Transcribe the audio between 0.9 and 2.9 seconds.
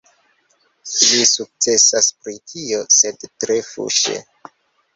Li sukcesas pri tio,